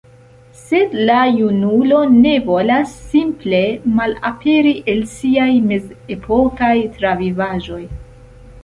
[0.59, 3.61] Sed la junulo ne volas simple
[4.01, 7.83] malaperi el siaj mezepokaj travivaĵoj.